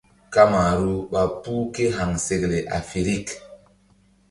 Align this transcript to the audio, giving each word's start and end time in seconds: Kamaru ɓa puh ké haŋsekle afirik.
Kamaru 0.33 0.93
ɓa 1.11 1.23
puh 1.41 1.63
ké 1.73 1.83
haŋsekle 1.97 2.57
afirik. 2.77 3.27